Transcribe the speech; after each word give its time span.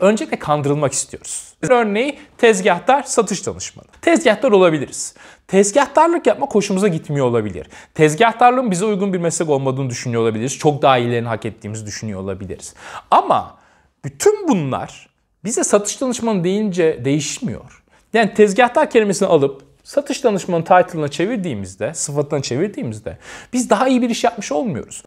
öncelikle 0.00 0.38
kandırılmak 0.38 0.92
istiyoruz. 0.92 1.54
Örneği 1.62 2.18
tezgahtar 2.38 3.02
satış 3.02 3.46
danışmanı. 3.46 3.86
Tezgahtar 4.02 4.52
olabiliriz. 4.52 5.14
Tezgahtarlık 5.48 6.26
yapmak 6.26 6.54
hoşumuza 6.54 6.88
gitmiyor 6.88 7.26
olabilir. 7.26 7.66
Tezgahtarlığın 7.94 8.70
bize 8.70 8.84
uygun 8.84 9.12
bir 9.12 9.18
meslek 9.18 9.48
olmadığını 9.48 9.90
düşünüyor 9.90 10.22
olabiliriz. 10.22 10.58
Çok 10.58 10.82
daha 10.82 10.98
iyilerini 10.98 11.28
hak 11.28 11.46
ettiğimizi 11.46 11.86
düşünüyor 11.86 12.20
olabiliriz. 12.20 12.74
Ama 13.10 13.58
bütün 14.04 14.48
bunlar 14.48 15.10
bize 15.44 15.64
satış 15.64 16.00
danışmanı 16.00 16.44
deyince 16.44 17.04
değişmiyor. 17.04 17.82
Yani 18.12 18.34
tezgahtar 18.34 18.90
kelimesini 18.90 19.28
alıp 19.28 19.62
satış 19.84 20.24
danışmanı 20.24 20.64
title'ına 20.64 21.08
çevirdiğimizde, 21.08 21.94
sıfatına 21.94 22.42
çevirdiğimizde 22.42 23.18
biz 23.52 23.70
daha 23.70 23.88
iyi 23.88 24.02
bir 24.02 24.10
iş 24.10 24.24
yapmış 24.24 24.52
olmuyoruz. 24.52 25.02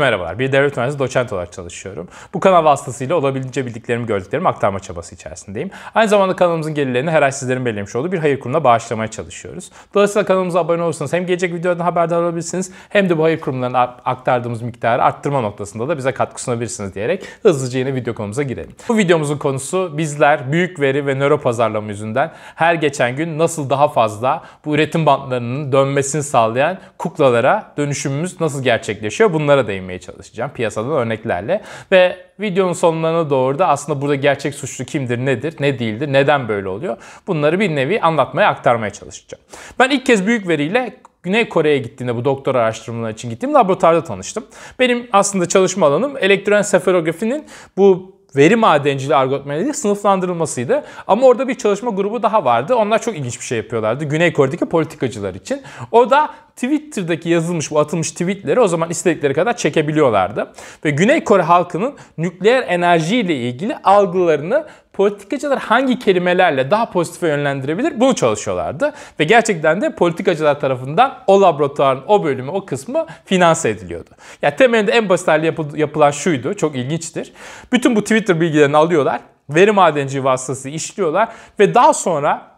Merhabalar, 0.00 0.38
bir 0.38 0.52
devlet 0.52 0.76
mühendisi 0.76 0.98
doçent 0.98 1.32
olarak 1.32 1.52
çalışıyorum. 1.52 2.08
Bu 2.34 2.40
kanal 2.40 2.64
vasıtasıyla 2.64 3.16
olabildiğince 3.16 3.66
bildiklerimi, 3.66 4.06
gördüklerimi 4.06 4.48
aktarma 4.48 4.80
çabası 4.80 5.14
içerisindeyim. 5.14 5.70
Aynı 5.94 6.08
zamanda 6.08 6.36
kanalımızın 6.36 6.74
gelirlerini 6.74 7.10
her 7.10 7.22
ay 7.22 7.32
sizlerin 7.32 7.64
belirlemiş 7.64 7.96
olduğu 7.96 8.12
bir 8.12 8.18
hayır 8.18 8.40
kurumuna 8.40 8.64
bağışlamaya 8.64 9.08
çalışıyoruz. 9.08 9.70
Dolayısıyla 9.94 10.26
kanalımıza 10.26 10.60
abone 10.60 10.82
olursanız 10.82 11.12
hem 11.12 11.26
gelecek 11.26 11.54
videodan 11.54 11.84
haberdar 11.84 12.22
olabilirsiniz 12.22 12.72
hem 12.88 13.08
de 13.08 13.18
bu 13.18 13.22
hayır 13.22 13.40
kurumlarına 13.40 13.80
aktardığımız 14.04 14.62
miktarı 14.62 15.02
arttırma 15.02 15.40
noktasında 15.40 15.88
da 15.88 15.98
bize 15.98 16.12
katkı 16.12 16.42
sunabilirsiniz 16.42 16.94
diyerek 16.94 17.24
hızlıca 17.42 17.78
yine 17.78 17.94
video 17.94 18.14
konumuza 18.14 18.42
girelim. 18.42 18.74
Bu 18.88 18.96
videomuzun 18.96 19.38
konusu 19.38 19.98
bizler 19.98 20.52
büyük 20.52 20.80
veri 20.80 21.06
ve 21.06 21.14
nöro 21.14 21.40
pazarlama 21.40 21.88
yüzünden 21.88 22.32
her 22.54 22.74
geçen 22.74 23.16
gün 23.16 23.38
nasıl 23.38 23.70
daha 23.70 23.88
fazla 23.88 24.42
bu 24.64 24.74
üretim 24.74 25.06
bantlarının 25.06 25.72
dönmesini 25.72 26.22
sağlayan 26.22 26.78
kuklalara 26.98 27.72
dönüşümümüz 27.76 28.40
nasıl 28.40 28.62
gerçekleşiyor 28.62 29.32
bunlara 29.32 29.66
değinmek 29.66 29.81
değinmeye 29.82 30.00
çalışacağım 30.00 30.50
piyasadan 30.54 30.90
örneklerle. 30.90 31.62
Ve 31.92 32.16
videonun 32.40 32.72
sonlarına 32.72 33.30
doğru 33.30 33.58
da 33.58 33.68
aslında 33.68 34.00
burada 34.00 34.14
gerçek 34.14 34.54
suçlu 34.54 34.84
kimdir, 34.84 35.18
nedir, 35.18 35.54
ne 35.60 35.78
değildir, 35.78 36.12
neden 36.12 36.48
böyle 36.48 36.68
oluyor 36.68 36.96
bunları 37.26 37.60
bir 37.60 37.74
nevi 37.74 38.00
anlatmaya, 38.00 38.48
aktarmaya 38.48 38.90
çalışacağım. 38.90 39.44
Ben 39.78 39.90
ilk 39.90 40.06
kez 40.06 40.26
büyük 40.26 40.48
veriyle 40.48 40.96
Güney 41.22 41.48
Kore'ye 41.48 41.78
gittiğimde 41.78 42.16
bu 42.16 42.24
doktor 42.24 42.54
araştırmaları 42.54 43.12
için 43.12 43.30
gittiğim 43.30 43.54
laboratuvarda 43.54 44.04
tanıştım. 44.04 44.44
Benim 44.78 45.08
aslında 45.12 45.48
çalışma 45.48 45.86
alanım 45.86 46.16
elektroensefalografinin 46.20 47.46
bu 47.76 48.16
veri 48.36 48.56
madenciliği 48.56 49.16
algoritmalarıyla 49.16 49.72
sınıflandırılmasıydı. 49.72 50.84
Ama 51.06 51.26
orada 51.26 51.48
bir 51.48 51.54
çalışma 51.54 51.90
grubu 51.90 52.22
daha 52.22 52.44
vardı. 52.44 52.74
Onlar 52.74 53.02
çok 53.02 53.16
ilginç 53.16 53.40
bir 53.40 53.44
şey 53.44 53.58
yapıyorlardı. 53.58 54.04
Güney 54.04 54.32
Kore'deki 54.32 54.66
politikacılar 54.66 55.34
için. 55.34 55.62
O 55.90 56.10
da 56.10 56.30
Twitter'daki 56.56 57.28
yazılmış 57.28 57.70
bu 57.70 57.80
atılmış 57.80 58.10
tweetleri 58.10 58.60
o 58.60 58.68
zaman 58.68 58.90
istedikleri 58.90 59.34
kadar 59.34 59.56
çekebiliyorlardı. 59.56 60.52
Ve 60.84 60.90
Güney 60.90 61.24
Kore 61.24 61.42
halkının 61.42 61.94
nükleer 62.18 62.64
enerji 62.68 63.16
ile 63.16 63.36
ilgili 63.36 63.76
algılarını 63.76 64.66
politikacılar 64.92 65.58
hangi 65.58 65.98
kelimelerle 65.98 66.70
daha 66.70 66.90
pozitife 66.90 67.28
yönlendirebilir 67.28 68.00
bunu 68.00 68.14
çalışıyorlardı. 68.14 68.92
Ve 69.20 69.24
gerçekten 69.24 69.80
de 69.80 69.94
politikacılar 69.94 70.60
tarafından 70.60 71.18
o 71.26 71.40
laboratuvarın 71.40 72.02
o 72.06 72.24
bölümü, 72.24 72.50
o 72.50 72.66
kısmı 72.66 73.06
finanse 73.24 73.68
ediliyordu. 73.68 74.10
Yani 74.42 74.56
temelinde 74.56 74.92
en 74.92 75.08
basit 75.08 75.28
yapı, 75.28 75.66
yapılan 75.74 76.10
şuydu, 76.10 76.54
çok 76.54 76.76
ilginçtir. 76.76 77.32
Bütün 77.72 77.96
bu 77.96 78.02
Twitter 78.02 78.40
bilgilerini 78.40 78.76
alıyorlar, 78.76 79.20
veri 79.50 79.72
madenci 79.72 80.24
vasıtası 80.24 80.68
işliyorlar 80.68 81.28
ve 81.58 81.74
daha 81.74 81.92
sonra 81.92 82.51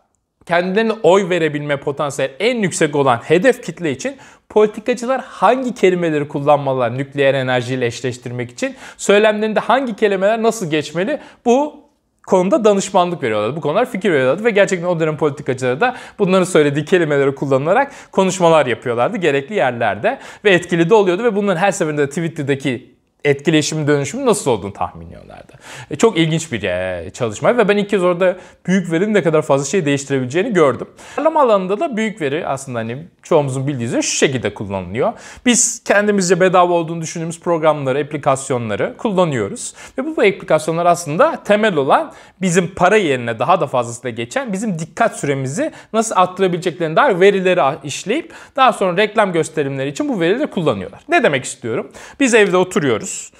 kendilerine 0.47 0.93
oy 1.03 1.29
verebilme 1.29 1.77
potansiyeli 1.77 2.33
en 2.41 2.57
yüksek 2.57 2.97
olan 2.97 3.17
hedef 3.17 3.63
kitle 3.63 3.91
için 3.91 4.17
politikacılar 4.49 5.21
hangi 5.25 5.75
kelimeleri 5.75 6.29
kullanmalılar 6.29 6.99
nükleer 6.99 7.35
enerjiyle 7.35 7.87
eşleştirmek 7.87 8.51
için, 8.51 8.75
söylemlerinde 8.97 9.61
hangi 9.61 9.97
kelimeler 9.97 10.43
nasıl 10.43 10.71
geçmeli 10.71 11.21
bu 11.45 11.85
konuda 12.27 12.65
danışmanlık 12.65 13.23
veriyorlardı. 13.23 13.57
Bu 13.57 13.61
konular 13.61 13.91
fikir 13.91 14.13
veriyorlardı 14.13 14.45
ve 14.45 14.51
gerçekten 14.51 14.89
o 14.89 15.01
dönem 15.01 15.17
politikacıları 15.17 15.81
da 15.81 15.97
bunların 16.19 16.45
söylediği 16.45 16.85
kelimeleri 16.85 17.35
kullanarak 17.35 17.93
konuşmalar 18.13 18.67
yapıyorlardı 18.67 19.17
gerekli 19.17 19.55
yerlerde 19.55 20.19
ve 20.45 20.51
etkili 20.51 20.91
de 20.91 20.95
oluyordu 20.95 21.25
ve 21.25 21.37
bunların 21.37 21.61
her 21.61 21.73
seferinde 21.73 22.09
Twitter'daki 22.09 22.94
etkileşim 23.25 23.87
dönüşümü 23.87 24.27
nasıl 24.27 24.51
olduğunu 24.51 24.73
tahmin 24.73 25.07
ediyorlardı. 25.07 25.53
E, 25.91 25.97
çok 25.97 26.19
ilginç 26.19 26.53
bir 26.53 26.63
e, 26.63 27.11
çalışma 27.11 27.57
ve 27.59 27.69
ben 27.69 27.77
ilk 27.77 27.91
kez 27.91 28.03
orada 28.03 28.37
büyük 28.67 28.93
verinin 28.93 29.15
ne 29.15 29.23
kadar 29.23 29.43
fazla 29.43 29.65
şey 29.65 29.87
değiştirebileceğini 29.87 30.53
gördüm. 30.53 30.87
Pazarlama 31.17 31.43
alanında 31.43 31.81
da 31.81 31.97
büyük 31.97 32.21
veri 32.21 32.47
aslında 32.47 32.79
hani 32.79 33.07
çoğumuzun 33.25 33.67
bildiği 33.67 33.85
üzere 33.85 34.03
şu 34.03 34.17
şekilde 34.17 34.55
kullanılıyor. 34.55 35.13
Biz 35.47 35.85
kendimizce 35.85 36.41
bedava 36.41 36.73
olduğunu 36.73 37.01
düşündüğümüz 37.01 37.41
programları, 37.41 37.99
aplikasyonları 37.99 38.97
kullanıyoruz. 38.97 39.75
Ve 39.99 40.05
bu, 40.05 40.17
bu 40.17 40.21
aplikasyonlar 40.21 40.87
aslında 40.87 41.43
temel 41.45 41.77
olan 41.77 42.13
bizim 42.41 42.75
para 42.75 42.97
yerine 42.97 43.39
daha 43.39 43.61
da 43.61 43.67
fazlasıyla 43.67 44.11
geçen 44.11 44.53
bizim 44.53 44.79
dikkat 44.79 45.17
süremizi 45.17 45.73
nasıl 45.93 46.15
arttırabileceklerine 46.17 46.97
dair 46.97 47.21
verileri 47.21 47.79
işleyip 47.85 48.33
daha 48.57 48.73
sonra 48.73 48.97
reklam 48.97 49.33
gösterimleri 49.33 49.89
için 49.89 50.09
bu 50.09 50.21
verileri 50.21 50.47
kullanıyorlar. 50.47 51.01
Ne 51.09 51.23
demek 51.23 51.45
istiyorum? 51.45 51.91
Biz 52.21 52.35
evde 52.35 52.57
oturuyoruz 52.57 53.33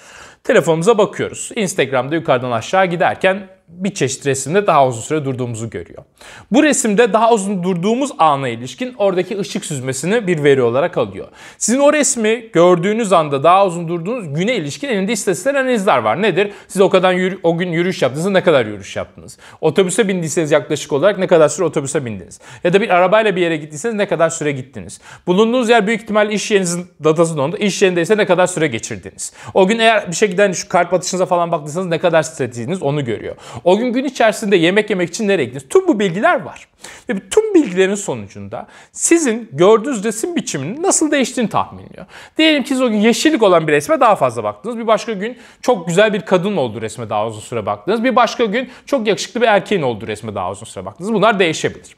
Telefonumuza 0.45 0.97
bakıyoruz. 0.97 1.51
Instagram'da 1.55 2.15
yukarıdan 2.15 2.51
aşağı 2.51 2.85
giderken 2.85 3.47
bir 3.67 3.93
çeşit 3.93 4.25
resimde 4.25 4.67
daha 4.67 4.87
uzun 4.87 5.01
süre 5.01 5.25
durduğumuzu 5.25 5.69
görüyor. 5.69 6.03
Bu 6.51 6.63
resimde 6.63 7.13
daha 7.13 7.31
uzun 7.31 7.63
durduğumuz 7.63 8.11
ana 8.17 8.47
ilişkin 8.47 8.93
oradaki 8.97 9.39
ışık 9.39 9.65
süzmesini 9.65 10.27
bir 10.27 10.43
veri 10.43 10.61
olarak 10.61 10.97
alıyor. 10.97 11.27
Sizin 11.57 11.79
o 11.79 11.93
resmi 11.93 12.49
gördüğünüz 12.53 13.13
anda 13.13 13.43
daha 13.43 13.65
uzun 13.65 13.87
durduğunuz 13.87 14.33
güne 14.33 14.55
ilişkin 14.55 14.87
elinde 14.87 15.11
istatistiksel 15.11 15.59
analizler 15.59 15.97
var. 15.97 16.21
Nedir? 16.21 16.51
Siz 16.67 16.81
o 16.81 16.89
kadar 16.89 17.13
yürü, 17.13 17.39
o 17.43 17.57
gün 17.57 17.71
yürüyüş 17.71 18.01
yaptınız, 18.01 18.27
ne 18.27 18.43
kadar 18.43 18.65
yürüyüş 18.65 18.95
yaptınız? 18.95 19.37
Otobüse 19.61 20.07
bindiyseniz 20.07 20.51
yaklaşık 20.51 20.93
olarak 20.93 21.17
ne 21.17 21.27
kadar 21.27 21.49
süre 21.49 21.65
otobüse 21.65 22.05
bindiniz? 22.05 22.39
Ya 22.63 22.73
da 22.73 22.81
bir 22.81 22.89
arabayla 22.89 23.35
bir 23.35 23.41
yere 23.41 23.57
gittiyseniz 23.57 23.95
ne 23.95 24.07
kadar 24.07 24.29
süre 24.29 24.51
gittiniz? 24.51 25.01
Bulunduğunuz 25.27 25.69
yer 25.69 25.87
büyük 25.87 26.01
ihtimal 26.01 26.31
iş 26.31 26.51
yerinizin 26.51 26.87
datası 27.03 27.41
onda. 27.41 27.57
İş 27.57 27.81
yerindeyse 27.81 28.17
ne 28.17 28.25
kadar 28.25 28.47
süre 28.47 28.67
geçirdiniz? 28.67 29.33
O 29.53 29.67
gün 29.67 29.79
eğer 29.79 30.07
bir 30.07 30.15
şekilde 30.15 30.53
şu 30.53 30.69
kalp 30.69 30.93
atışınıza 30.93 31.25
falan 31.25 31.51
baktıysanız 31.51 31.87
ne 31.87 31.99
kadar 31.99 32.23
stratejiniz 32.23 32.83
onu 32.83 33.05
görüyor. 33.05 33.35
O 33.63 33.77
gün 33.77 33.93
gün 33.93 34.03
içerisinde 34.05 34.55
yemek 34.55 34.89
yemek 34.89 35.09
için 35.09 35.27
nereye 35.27 35.45
gittiniz? 35.45 35.65
Tüm 35.69 35.87
bu 35.87 35.99
bilgiler 35.99 36.41
var. 36.41 36.67
Ve 37.09 37.29
tüm 37.29 37.53
bilgilerin 37.53 37.95
sonucunda 37.95 38.67
sizin 38.91 39.49
gördüğünüz 39.51 40.03
resim 40.03 40.35
biçiminin 40.35 40.83
nasıl 40.83 41.11
değiştiğini 41.11 41.49
tahmin 41.49 41.85
ediyor. 41.85 42.05
Diyelim 42.37 42.63
ki 42.63 42.69
siz 42.69 42.81
o 42.81 42.89
gün 42.89 42.97
yeşillik 42.97 43.43
olan 43.43 43.67
bir 43.67 43.73
resme 43.73 43.99
daha 43.99 44.15
fazla 44.15 44.43
baktınız. 44.43 44.77
Bir 44.77 44.87
başka 44.87 45.13
gün 45.13 45.37
çok 45.61 45.87
güzel 45.87 46.13
bir 46.13 46.21
kadın 46.21 46.57
olduğu 46.57 46.81
resme 46.81 47.09
daha 47.09 47.27
uzun 47.27 47.39
süre 47.39 47.65
baktınız. 47.65 48.03
Bir 48.03 48.15
başka 48.15 48.45
gün 48.45 48.69
çok 48.85 49.07
yakışıklı 49.07 49.41
bir 49.41 49.47
erkeğin 49.47 49.81
olduğu 49.81 50.07
resme 50.07 50.35
daha 50.35 50.51
uzun 50.51 50.65
süre 50.65 50.85
baktınız. 50.85 51.13
Bunlar 51.13 51.39
değişebilir. 51.39 51.95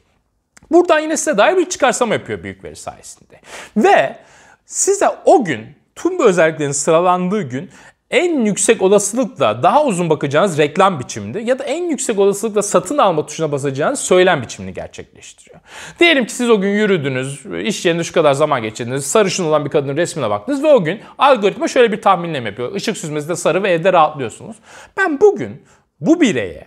Buradan 0.70 1.00
yine 1.00 1.16
size 1.16 1.38
dair 1.38 1.56
bir 1.56 1.68
çıkarsama 1.68 2.14
yapıyor 2.14 2.42
büyük 2.42 2.64
veri 2.64 2.76
sayesinde. 2.76 3.40
Ve 3.76 4.16
size 4.66 5.08
o 5.24 5.44
gün 5.44 5.66
tüm 5.94 6.18
bu 6.18 6.24
özelliklerin 6.24 6.72
sıralandığı 6.72 7.42
gün 7.42 7.70
en 8.10 8.44
yüksek 8.44 8.82
olasılıkla 8.82 9.62
daha 9.62 9.84
uzun 9.84 10.10
bakacağınız 10.10 10.58
reklam 10.58 11.00
biçiminde 11.00 11.40
ya 11.40 11.58
da 11.58 11.64
en 11.64 11.84
yüksek 11.84 12.18
olasılıkla 12.18 12.62
satın 12.62 12.98
alma 12.98 13.26
tuşuna 13.26 13.52
basacağınız 13.52 14.00
söylem 14.00 14.42
biçimini 14.42 14.74
gerçekleştiriyor. 14.74 15.60
Diyelim 16.00 16.26
ki 16.26 16.32
siz 16.32 16.50
o 16.50 16.60
gün 16.60 16.68
yürüdünüz, 16.68 17.46
iş 17.64 17.86
yerinde 17.86 18.04
şu 18.04 18.12
kadar 18.12 18.32
zaman 18.32 18.62
geçirdiniz, 18.62 19.06
sarışın 19.06 19.44
olan 19.44 19.64
bir 19.64 19.70
kadının 19.70 19.96
resmine 19.96 20.30
baktınız 20.30 20.62
ve 20.62 20.72
o 20.72 20.84
gün 20.84 21.00
algoritma 21.18 21.68
şöyle 21.68 21.92
bir 21.92 22.02
tahminleme 22.02 22.48
yapıyor. 22.48 22.74
Işık 22.74 22.96
süzmesi 22.96 23.36
sarı 23.36 23.62
ve 23.62 23.70
evde 23.70 23.92
rahatlıyorsunuz. 23.92 24.56
Ben 24.96 25.20
bugün 25.20 25.62
bu 26.00 26.20
bireye 26.20 26.66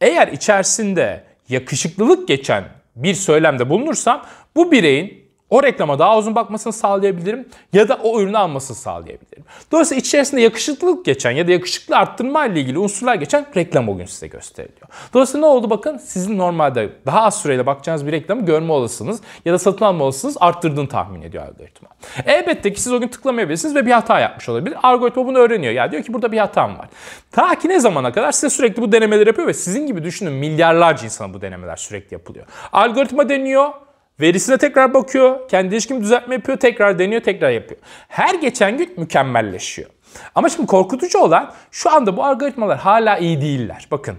eğer 0.00 0.28
içerisinde 0.28 1.24
yakışıklılık 1.48 2.28
geçen 2.28 2.64
bir 2.96 3.14
söylemde 3.14 3.70
bulunursam 3.70 4.26
bu 4.56 4.72
bireyin 4.72 5.25
o 5.50 5.62
reklama 5.62 5.98
daha 5.98 6.18
uzun 6.18 6.34
bakmasını 6.34 6.72
sağlayabilirim 6.72 7.48
ya 7.72 7.88
da 7.88 7.98
o 8.02 8.20
ürünü 8.20 8.38
almasını 8.38 8.76
sağlayabilirim. 8.76 9.44
Dolayısıyla 9.72 10.00
içerisinde 10.00 10.40
yakışıklılık 10.40 11.04
geçen 11.04 11.30
ya 11.30 11.48
da 11.48 11.52
yakışıklı 11.52 11.96
arttırma 11.96 12.46
ile 12.46 12.60
ilgili 12.60 12.78
unsurlar 12.78 13.14
geçen 13.14 13.46
reklam 13.56 13.88
o 13.88 13.96
gün 13.96 14.04
size 14.04 14.26
gösteriliyor. 14.26 14.88
Dolayısıyla 15.14 15.46
ne 15.46 15.52
oldu 15.52 15.70
bakın 15.70 15.98
sizin 15.98 16.38
normalde 16.38 16.90
daha 17.06 17.22
az 17.22 17.40
süreyle 17.40 17.66
bakacağınız 17.66 18.06
bir 18.06 18.12
reklamı 18.12 18.44
görme 18.44 18.72
olasılığınız 18.72 19.20
ya 19.44 19.52
da 19.52 19.58
satın 19.58 19.84
alma 19.84 20.04
olasılığınız 20.04 20.36
arttırdığını 20.40 20.88
tahmin 20.88 21.22
ediyor 21.22 21.44
algoritma. 21.44 21.88
Elbette 22.26 22.72
ki 22.72 22.80
siz 22.80 22.92
o 22.92 23.00
gün 23.00 23.08
tıklamayabilirsiniz 23.08 23.74
ve 23.74 23.86
bir 23.86 23.92
hata 23.92 24.20
yapmış 24.20 24.48
olabilir. 24.48 24.76
Algoritma 24.82 25.26
bunu 25.26 25.38
öğreniyor. 25.38 25.72
Ya 25.72 25.92
diyor 25.92 26.02
ki 26.02 26.14
burada 26.14 26.32
bir 26.32 26.38
hatam 26.38 26.78
var. 26.78 26.88
Ta 27.32 27.54
ki 27.54 27.68
ne 27.68 27.80
zamana 27.80 28.12
kadar 28.12 28.32
size 28.32 28.50
sürekli 28.50 28.82
bu 28.82 28.92
denemeleri 28.92 29.28
yapıyor 29.28 29.48
ve 29.48 29.54
sizin 29.54 29.86
gibi 29.86 30.04
düşünün 30.04 30.32
milyarlarca 30.32 31.04
insana 31.04 31.34
bu 31.34 31.40
denemeler 31.40 31.76
sürekli 31.76 32.14
yapılıyor. 32.14 32.46
Algoritma 32.72 33.28
deniyor, 33.28 33.70
Verisine 34.20 34.58
tekrar 34.58 34.94
bakıyor, 34.94 35.48
kendi 35.48 35.74
ilişkimi 35.74 36.00
düzeltme 36.00 36.34
yapıyor, 36.34 36.58
tekrar 36.58 36.98
deniyor, 36.98 37.22
tekrar 37.22 37.50
yapıyor. 37.50 37.80
Her 38.08 38.34
geçen 38.34 38.78
gün 38.78 38.94
mükemmelleşiyor. 38.96 39.90
Ama 40.34 40.48
şimdi 40.48 40.66
korkutucu 40.66 41.18
olan 41.18 41.52
şu 41.70 41.90
anda 41.90 42.16
bu 42.16 42.24
algoritmalar 42.24 42.78
hala 42.78 43.18
iyi 43.18 43.40
değiller. 43.40 43.88
Bakın 43.90 44.16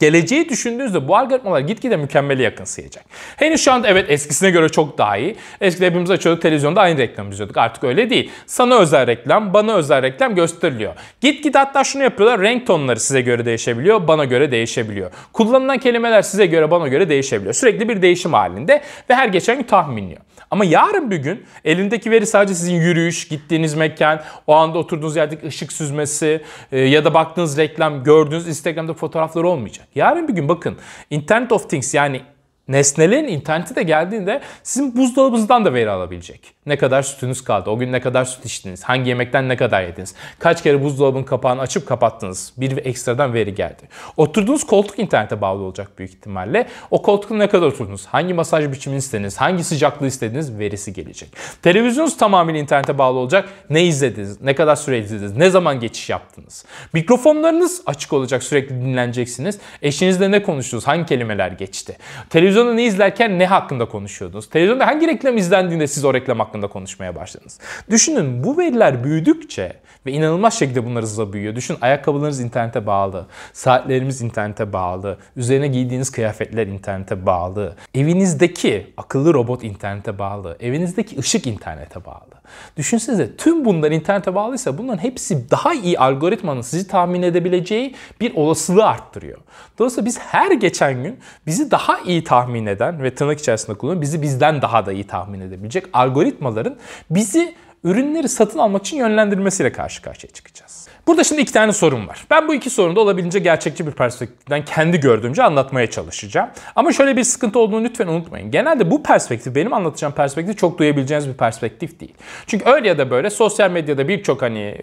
Geleceği 0.00 0.48
düşündüğünüzde 0.48 1.08
bu 1.08 1.16
algoritmalar 1.16 1.60
gitgide 1.60 1.96
mükemmele 1.96 2.42
yakınsayacak. 2.42 3.04
Henüz 3.36 3.64
şu 3.64 3.72
anda 3.72 3.88
evet 3.88 4.10
eskisine 4.10 4.50
göre 4.50 4.68
çok 4.68 4.98
daha 4.98 5.16
iyi. 5.16 5.36
Eskiden 5.60 5.86
hepimiz 5.86 6.10
açıyorduk 6.10 6.42
televizyonda 6.42 6.80
aynı 6.80 6.98
reklam 6.98 7.30
izliyorduk. 7.30 7.56
Artık 7.56 7.84
öyle 7.84 8.10
değil. 8.10 8.30
Sana 8.46 8.78
özel 8.78 9.06
reklam, 9.06 9.54
bana 9.54 9.74
özel 9.74 10.02
reklam 10.02 10.34
gösteriliyor. 10.34 10.94
Gitgide 11.20 11.58
hatta 11.58 11.84
şunu 11.84 12.02
yapıyorlar. 12.02 12.40
Renk 12.40 12.66
tonları 12.66 13.00
size 13.00 13.20
göre 13.20 13.44
değişebiliyor, 13.44 14.08
bana 14.08 14.24
göre 14.24 14.50
değişebiliyor. 14.50 15.10
Kullanılan 15.32 15.78
kelimeler 15.78 16.22
size 16.22 16.46
göre, 16.46 16.70
bana 16.70 16.88
göre 16.88 17.08
değişebiliyor. 17.08 17.54
Sürekli 17.54 17.88
bir 17.88 18.02
değişim 18.02 18.32
halinde 18.32 18.82
ve 19.10 19.14
her 19.14 19.28
geçen 19.28 19.56
gün 19.56 19.64
tahminliyor. 19.64 20.20
Ama 20.52 20.64
yarın 20.64 21.10
bir 21.10 21.16
gün 21.16 21.44
elindeki 21.64 22.10
veri 22.10 22.26
sadece 22.26 22.54
sizin 22.54 22.74
yürüyüş, 22.74 23.28
gittiğiniz 23.28 23.74
mekan, 23.74 24.20
o 24.46 24.54
anda 24.54 24.78
oturduğunuz 24.78 25.16
yerdeki 25.16 25.46
ışık 25.46 25.72
süzmesi 25.72 26.42
e, 26.72 26.80
ya 26.80 27.04
da 27.04 27.14
baktığınız 27.14 27.58
reklam, 27.58 28.04
gördüğünüz 28.04 28.48
Instagram'da 28.48 28.94
fotoğrafları 28.94 29.48
olmayacak. 29.48 29.88
Yarın 29.94 30.28
bir 30.28 30.32
gün 30.32 30.48
bakın 30.48 30.76
Internet 31.10 31.52
of 31.52 31.70
Things 31.70 31.94
yani 31.94 32.20
nesnelerin 32.68 33.28
interneti 33.28 33.76
de 33.76 33.82
geldiğinde 33.82 34.40
sizin 34.62 34.96
buzdolabınızdan 34.96 35.64
da 35.64 35.74
veri 35.74 35.90
alabilecek. 35.90 36.54
Ne 36.66 36.78
kadar 36.78 37.02
sütünüz 37.02 37.44
kaldı, 37.44 37.70
o 37.70 37.78
gün 37.78 37.92
ne 37.92 38.00
kadar 38.00 38.24
süt 38.24 38.44
içtiniz, 38.44 38.84
hangi 38.84 39.08
yemekten 39.08 39.48
ne 39.48 39.56
kadar 39.56 39.82
yediniz, 39.82 40.14
kaç 40.38 40.62
kere 40.62 40.82
buzdolabının 40.82 41.24
kapağını 41.24 41.60
açıp 41.60 41.88
kapattınız, 41.88 42.52
bir 42.56 42.86
ekstradan 42.86 43.34
veri 43.34 43.54
geldi. 43.54 43.82
Oturduğunuz 44.16 44.66
koltuk 44.66 44.98
internete 44.98 45.40
bağlı 45.40 45.62
olacak 45.62 45.88
büyük 45.98 46.10
ihtimalle. 46.10 46.68
O 46.90 47.02
koltukta 47.02 47.34
ne 47.34 47.48
kadar 47.48 47.66
oturdunuz, 47.66 48.06
hangi 48.06 48.34
masaj 48.34 48.72
biçimini 48.72 48.98
istediniz, 48.98 49.36
hangi 49.36 49.64
sıcaklığı 49.64 50.06
istediniz 50.06 50.58
verisi 50.58 50.92
gelecek. 50.92 51.28
Televizyonunuz 51.62 52.16
tamamıyla 52.16 52.60
internete 52.60 52.98
bağlı 52.98 53.18
olacak. 53.18 53.48
Ne 53.70 53.84
izlediniz, 53.84 54.40
ne 54.40 54.54
kadar 54.54 54.76
süre 54.76 54.98
izlediniz, 54.98 55.36
ne 55.36 55.50
zaman 55.50 55.80
geçiş 55.80 56.10
yaptınız. 56.10 56.64
Mikrofonlarınız 56.92 57.82
açık 57.86 58.12
olacak, 58.12 58.42
sürekli 58.42 58.74
dinleneceksiniz. 58.74 59.58
Eşinizle 59.82 60.30
ne 60.30 60.42
konuştunuz, 60.42 60.86
hangi 60.86 61.06
kelimeler 61.06 61.52
geçti. 61.52 61.96
Televizyonda 62.30 62.74
ne 62.74 62.84
izlerken 62.84 63.38
ne 63.38 63.46
hakkında 63.46 63.88
konuşuyordunuz. 63.88 64.48
Televizyonda 64.48 64.86
hangi 64.86 65.06
reklam 65.06 65.36
izlendiğinde 65.36 65.86
siz 65.86 66.04
o 66.04 66.14
reklam 66.14 66.40
konuşmaya 66.60 67.14
başladınız. 67.14 67.58
Düşünün 67.90 68.44
bu 68.44 68.58
veriler 68.58 69.04
büyüdükçe 69.04 69.72
ve 70.06 70.12
inanılmaz 70.12 70.58
şekilde 70.58 70.84
bunlar 70.84 71.02
hızla 71.02 71.32
büyüyor. 71.32 71.56
Düşün 71.56 71.76
ayakkabılarınız 71.80 72.40
internete 72.40 72.86
bağlı, 72.86 73.26
saatlerimiz 73.52 74.22
internete 74.22 74.72
bağlı, 74.72 75.18
üzerine 75.36 75.68
giydiğiniz 75.68 76.10
kıyafetler 76.10 76.66
internete 76.66 77.26
bağlı, 77.26 77.76
evinizdeki 77.94 78.92
akıllı 78.96 79.34
robot 79.34 79.64
internete 79.64 80.18
bağlı, 80.18 80.56
evinizdeki 80.60 81.18
ışık 81.18 81.46
internete 81.46 82.04
bağlı. 82.04 82.41
Düşünsenize 82.76 83.36
tüm 83.36 83.64
bunlar 83.64 83.90
internete 83.90 84.34
bağlıysa 84.34 84.78
bunların 84.78 85.02
hepsi 85.02 85.50
daha 85.50 85.74
iyi 85.74 85.98
algoritmanın 85.98 86.60
sizi 86.60 86.88
tahmin 86.88 87.22
edebileceği 87.22 87.94
bir 88.20 88.34
olasılığı 88.34 88.86
arttırıyor. 88.86 89.38
Dolayısıyla 89.78 90.06
biz 90.06 90.18
her 90.18 90.50
geçen 90.50 91.02
gün 91.02 91.18
bizi 91.46 91.70
daha 91.70 91.98
iyi 91.98 92.24
tahmin 92.24 92.66
eden 92.66 93.02
ve 93.02 93.14
tırnak 93.14 93.38
içerisinde 93.38 93.78
kullanıyorum 93.78 94.02
bizi 94.02 94.22
bizden 94.22 94.62
daha 94.62 94.86
da 94.86 94.92
iyi 94.92 95.06
tahmin 95.06 95.40
edebilecek 95.40 95.84
algoritmaların 95.92 96.76
bizi 97.10 97.54
ürünleri 97.84 98.28
satın 98.28 98.58
almak 98.58 98.86
için 98.86 98.96
yönlendirmesiyle 98.96 99.72
karşı 99.72 100.02
karşıya 100.02 100.32
çıkacağız. 100.32 100.88
Burada 101.06 101.24
şimdi 101.24 101.40
iki 101.40 101.52
tane 101.52 101.72
sorun 101.72 102.08
var. 102.08 102.26
Ben 102.30 102.48
bu 102.48 102.54
iki 102.54 102.70
sorunu 102.70 102.96
da 102.96 103.00
olabildiğince 103.00 103.38
gerçekçi 103.38 103.86
bir 103.86 103.92
perspektiften 103.92 104.64
kendi 104.64 105.00
gördüğümce 105.00 105.42
anlatmaya 105.42 105.90
çalışacağım. 105.90 106.50
Ama 106.76 106.92
şöyle 106.92 107.16
bir 107.16 107.24
sıkıntı 107.24 107.58
olduğunu 107.58 107.84
lütfen 107.84 108.06
unutmayın. 108.06 108.50
Genelde 108.50 108.90
bu 108.90 109.02
perspektif, 109.02 109.54
benim 109.54 109.72
anlatacağım 109.72 110.14
perspektif 110.14 110.58
çok 110.58 110.78
duyabileceğiniz 110.78 111.28
bir 111.28 111.34
perspektif 111.34 112.00
değil. 112.00 112.14
Çünkü 112.46 112.70
öyle 112.70 112.88
ya 112.88 112.98
da 112.98 113.10
böyle 113.10 113.30
sosyal 113.30 113.70
medyada 113.70 114.08
birçok 114.08 114.42
hani 114.42 114.80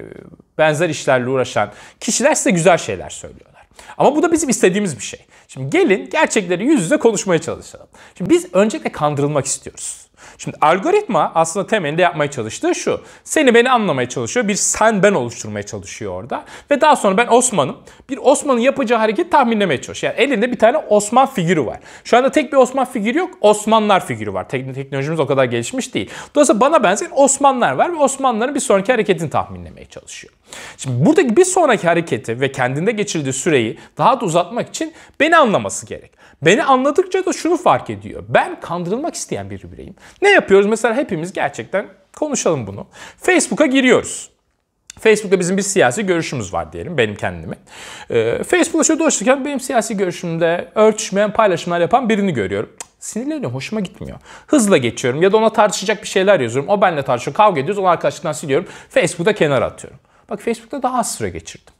benzer 0.57 0.89
işlerle 0.89 1.29
uğraşan 1.29 1.69
kişiler 1.99 2.35
size 2.35 2.51
güzel 2.51 2.77
şeyler 2.77 3.09
söylüyorlar. 3.09 3.65
Ama 3.97 4.15
bu 4.15 4.23
da 4.23 4.31
bizim 4.31 4.49
istediğimiz 4.49 4.97
bir 4.97 5.03
şey. 5.03 5.19
Şimdi 5.47 5.69
gelin 5.69 6.09
gerçekleri 6.09 6.65
yüz 6.65 6.81
yüze 6.81 6.97
konuşmaya 6.97 7.41
çalışalım. 7.41 7.87
Şimdi 8.17 8.29
biz 8.29 8.47
öncelikle 8.53 8.91
kandırılmak 8.91 9.45
istiyoruz. 9.45 10.08
Şimdi 10.37 10.57
algoritma 10.61 11.31
aslında 11.35 11.67
temelinde 11.67 12.01
yapmaya 12.01 12.31
çalıştığı 12.31 12.75
şu. 12.75 13.01
Seni 13.23 13.53
beni 13.53 13.71
anlamaya 13.71 14.09
çalışıyor. 14.09 14.47
Bir 14.47 14.55
sen 14.55 15.03
ben 15.03 15.13
oluşturmaya 15.13 15.63
çalışıyor 15.63 16.13
orada. 16.13 16.43
Ve 16.71 16.81
daha 16.81 16.95
sonra 16.95 17.17
ben 17.17 17.27
Osman'ım. 17.27 17.77
Bir 18.09 18.19
Osman'ın 18.21 18.59
yapacağı 18.59 18.99
hareket 18.99 19.31
tahminlemeye 19.31 19.81
çalışıyor. 19.81 20.13
Yani 20.13 20.23
elinde 20.23 20.51
bir 20.51 20.59
tane 20.59 20.77
Osman 20.77 21.25
figürü 21.25 21.65
var. 21.65 21.79
Şu 22.03 22.17
anda 22.17 22.31
tek 22.31 22.51
bir 22.51 22.57
Osman 22.57 22.85
figürü 22.85 23.17
yok. 23.17 23.37
Osmanlar 23.41 24.07
figürü 24.07 24.33
var. 24.33 24.49
Teknolojimiz 24.49 25.19
o 25.19 25.27
kadar 25.27 25.45
gelişmiş 25.45 25.93
değil. 25.93 26.09
Dolayısıyla 26.35 26.61
bana 26.61 26.83
benzeyen 26.83 27.11
Osmanlar 27.15 27.71
var 27.71 27.93
ve 27.93 27.95
Osmanlıların 27.95 28.55
bir 28.55 28.59
sonraki 28.59 28.91
hareketini 28.91 29.29
tahminlemeye 29.29 29.85
çalışıyor. 29.85 30.33
Şimdi 30.77 31.05
buradaki 31.05 31.37
bir 31.37 31.45
sonraki 31.45 31.87
hareketi 31.87 32.41
ve 32.41 32.51
kendinde 32.51 32.91
geçirdiği 32.91 33.33
süreyi 33.33 33.79
daha 33.97 34.21
da 34.21 34.25
uzatmak 34.25 34.69
için 34.69 34.93
beni 35.19 35.37
anlaması 35.37 35.85
gerek. 35.85 36.11
Beni 36.41 36.63
anladıkça 36.63 37.25
da 37.25 37.33
şunu 37.33 37.57
fark 37.57 37.89
ediyor. 37.89 38.23
Ben 38.29 38.59
kandırılmak 38.59 39.15
isteyen 39.15 39.49
bir 39.49 39.71
bireyim. 39.71 39.95
Ne 40.21 40.29
yapıyoruz? 40.29 40.67
Mesela 40.67 40.95
hepimiz 40.95 41.33
gerçekten 41.33 41.85
konuşalım 42.17 42.67
bunu. 42.67 42.87
Facebook'a 43.17 43.65
giriyoruz. 43.65 44.29
Facebook'ta 44.99 45.39
bizim 45.39 45.57
bir 45.57 45.61
siyasi 45.61 46.05
görüşümüz 46.05 46.53
var 46.53 46.73
diyelim 46.73 46.97
benim 46.97 47.15
kendime. 47.15 47.55
Ee, 48.09 48.43
Facebook'ta 48.43 48.83
şöyle 48.83 48.99
dolaşırken 48.99 49.45
benim 49.45 49.59
siyasi 49.59 49.97
görüşümde 49.97 50.71
örtüşmeyen 50.75 51.33
paylaşımlar 51.33 51.81
yapan 51.81 52.09
birini 52.09 52.33
görüyorum. 52.33 52.69
Sinirleniyorum, 52.99 53.53
hoşuma 53.55 53.81
gitmiyor. 53.81 54.19
Hızla 54.47 54.77
geçiyorum 54.77 55.21
ya 55.21 55.31
da 55.31 55.37
ona 55.37 55.49
tartışacak 55.49 56.03
bir 56.03 56.07
şeyler 56.07 56.39
yazıyorum. 56.39 56.69
O 56.69 56.81
benimle 56.81 57.03
tartışıyor, 57.03 57.35
kavga 57.35 57.59
ediyoruz, 57.59 57.77
onu 57.77 57.87
arkadaşlıktan 57.87 58.31
siliyorum. 58.31 58.67
Facebook'ta 58.89 59.33
kenara 59.33 59.65
atıyorum. 59.65 59.99
Bak 60.29 60.41
Facebook'ta 60.41 60.83
daha 60.83 60.99
az 60.99 61.15
süre 61.15 61.29
geçirdim. 61.29 61.73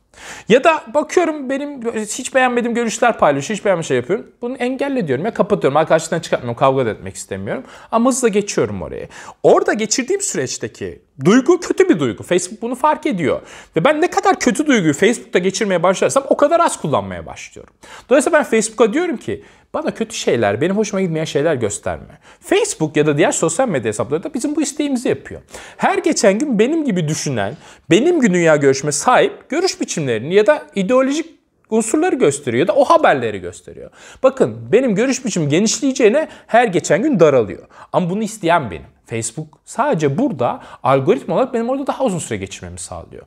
Ya 0.49 0.63
da 0.63 0.83
bakıyorum 0.93 1.49
benim 1.49 1.81
hiç 1.95 2.35
beğenmediğim 2.35 2.75
görüşler 2.75 3.17
paylaşıyor, 3.17 3.57
hiç 3.57 3.65
beğenmiş 3.65 3.87
şey 3.87 3.97
yapıyorum. 3.97 4.27
Bunu 4.41 4.55
engelle 4.55 5.07
diyorum 5.07 5.25
ya 5.25 5.33
kapatıyorum. 5.33 5.77
Arkadaşlıktan 5.77 6.19
çıkartmıyorum, 6.19 6.59
kavga 6.59 6.85
da 6.85 6.89
etmek 6.89 7.15
istemiyorum. 7.15 7.63
Ama 7.91 8.09
hızla 8.09 8.27
geçiyorum 8.27 8.81
oraya. 8.81 9.07
Orada 9.43 9.73
geçirdiğim 9.73 10.21
süreçteki 10.21 11.01
duygu 11.25 11.59
kötü 11.59 11.89
bir 11.89 11.99
duygu. 11.99 12.23
Facebook 12.23 12.61
bunu 12.61 12.75
fark 12.75 13.05
ediyor. 13.05 13.41
Ve 13.75 13.85
ben 13.85 14.01
ne 14.01 14.09
kadar 14.09 14.39
kötü 14.39 14.67
duyguyu 14.67 14.93
Facebook'ta 14.93 15.39
geçirmeye 15.39 15.83
başlarsam 15.83 16.23
o 16.29 16.37
kadar 16.37 16.59
az 16.59 16.81
kullanmaya 16.81 17.25
başlıyorum. 17.25 17.73
Dolayısıyla 18.09 18.39
ben 18.39 18.45
Facebook'a 18.45 18.93
diyorum 18.93 19.17
ki 19.17 19.43
bana 19.73 19.93
kötü 19.93 20.15
şeyler, 20.15 20.61
benim 20.61 20.77
hoşuma 20.77 21.01
gitmeyen 21.01 21.25
şeyler 21.25 21.55
gösterme. 21.55 22.19
Facebook 22.39 22.97
ya 22.97 23.05
da 23.05 23.17
diğer 23.17 23.31
sosyal 23.31 23.69
medya 23.69 23.89
hesapları 23.89 24.23
da 24.23 24.33
bizim 24.33 24.55
bu 24.55 24.61
isteğimizi 24.61 25.09
yapıyor. 25.09 25.41
Her 25.77 25.97
geçen 25.97 26.39
gün 26.39 26.59
benim 26.59 26.85
gibi 26.85 27.07
düşünen, 27.07 27.57
benim 27.89 28.21
gibi 28.21 28.33
dünya 28.33 28.55
görüşme 28.55 28.91
sahip 28.91 29.49
görüş 29.49 29.81
biçimlerini 29.81 30.33
ya 30.33 30.47
da 30.47 30.67
ideolojik 30.75 31.39
unsurları 31.69 32.15
gösteriyor 32.15 32.67
da 32.67 32.73
o 32.73 32.85
haberleri 32.85 33.39
gösteriyor. 33.39 33.91
Bakın 34.23 34.71
benim 34.71 34.95
görüş 34.95 35.25
biçimim 35.25 35.49
genişleyeceğine 35.49 36.27
her 36.47 36.67
geçen 36.67 37.03
gün 37.03 37.19
daralıyor. 37.19 37.67
Ama 37.93 38.09
bunu 38.09 38.23
isteyen 38.23 38.71
benim. 38.71 38.87
Facebook 39.05 39.59
sadece 39.65 40.17
burada 40.17 40.61
algoritma 40.83 41.35
olarak 41.35 41.53
benim 41.53 41.69
orada 41.69 41.87
daha 41.87 42.03
uzun 42.03 42.19
süre 42.19 42.37
geçirmemi 42.37 42.79
sağlıyor. 42.79 43.25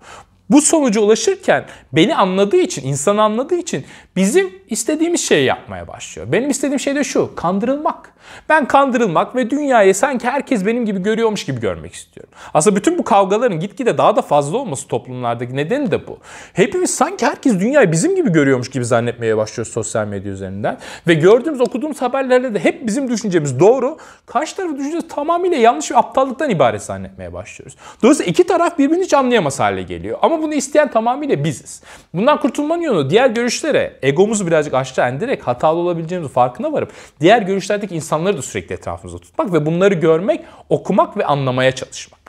Bu 0.51 0.61
sonuca 0.61 1.01
ulaşırken 1.01 1.65
beni 1.93 2.17
anladığı 2.17 2.57
için, 2.57 2.89
insanı 2.89 3.23
anladığı 3.23 3.55
için 3.55 3.85
bizim 4.17 4.53
istediğimiz 4.69 5.21
şeyi 5.21 5.45
yapmaya 5.45 5.89
başlıyor. 5.89 6.33
Benim 6.33 6.51
istediğim 6.51 6.81
şey 6.81 6.95
de 6.95 7.05
şu, 7.05 7.35
kandırılmak. 7.35 8.13
Ben 8.49 8.69
kandırılmak 8.69 9.37
ve 9.37 9.51
dünyayı 9.51 9.95
sanki 9.95 10.29
herkes 10.29 10.67
benim 10.67 10.87
gibi 10.87 11.03
görüyormuş 11.03 11.45
gibi 11.45 11.61
görmek 11.61 11.95
istiyorum. 11.95 12.33
Aslında 12.55 12.77
bütün 12.77 12.99
bu 12.99 13.05
kavgaların 13.05 13.61
gitgide 13.61 13.99
daha 13.99 14.17
da 14.17 14.23
fazla 14.23 14.59
olması 14.59 14.89
toplumlardaki 14.89 15.57
nedeni 15.57 15.91
de 15.91 16.07
bu. 16.07 16.19
Hepimiz 16.53 16.95
sanki 16.95 17.27
herkes 17.27 17.61
dünyayı 17.61 17.93
bizim 17.93 18.17
gibi 18.17 18.33
görüyormuş 18.33 18.71
gibi 18.71 18.85
zannetmeye 18.85 19.37
başlıyoruz 19.37 19.73
sosyal 19.73 20.07
medya 20.07 20.33
üzerinden. 20.33 20.79
Ve 21.09 21.15
gördüğümüz, 21.15 21.61
okuduğumuz 21.61 22.03
haberlerde 22.03 22.55
de 22.55 22.59
hep 22.59 22.87
bizim 22.87 23.11
düşüncemiz 23.11 23.61
doğru. 23.61 23.99
Karşı 24.27 24.57
tarafı 24.57 24.79
düşüncesi 24.79 25.09
tamamıyla 25.09 25.57
yanlış 25.57 25.91
ve 25.91 25.97
aptallıktan 25.97 26.51
ibaret 26.51 26.83
zannetmeye 26.83 27.33
başlıyoruz. 27.33 27.77
Dolayısıyla 28.03 28.31
iki 28.31 28.47
taraf 28.47 28.79
birbirini 28.79 29.05
hiç 29.05 29.15
anlayamaz 29.15 29.61
hale 29.61 29.83
geliyor. 29.83 30.19
Ama 30.23 30.32
bunu 30.43 30.55
isteyen 30.55 30.91
tamamıyla 30.91 31.45
biziz. 31.45 31.83
Bundan 32.15 32.41
kurtulmanın 32.41 32.83
yolu 32.83 33.11
diğer 33.11 33.31
görüşlere 33.31 33.99
egomuzu 34.03 34.47
birazcık 34.47 34.75
aşağı 34.75 35.15
indirerek 35.15 35.47
hatalı 35.47 35.79
olabileceğimiz 35.79 36.31
farkına 36.31 36.73
varıp 36.73 36.93
diğer 37.21 37.43
görüşlerdeki 37.43 37.95
insanları 37.95 38.37
da 38.37 38.43
sürekli 38.43 38.73
etrafımızda 38.75 39.19
tutmak 39.19 39.53
ve 39.53 39.67
bunları 39.67 39.95
görmek, 39.95 40.45
okumak 40.69 41.17
ve 41.17 41.25
anlamaya 41.25 41.73
çalışmak. 41.73 42.23